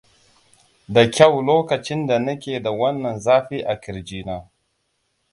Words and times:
da 0.87 1.05
kyau 1.11 1.39
lokacin 1.41 2.07
da 2.07 2.19
nake 2.19 2.59
da 2.63 2.71
wannan 2.71 3.19
zafi 3.19 3.61
a 3.65 3.79
kirji 3.81 4.23
na 4.23 4.49